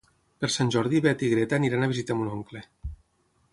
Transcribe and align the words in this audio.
Per 0.43 0.47
Sant 0.53 0.71
Jordi 0.75 1.01
na 1.01 1.03
Beth 1.07 1.21
i 1.27 1.29
na 1.31 1.35
Greta 1.35 1.61
iran 1.69 1.87
a 1.87 1.91
visitar 1.93 2.19
mon 2.23 2.35
oncle. 2.39 2.65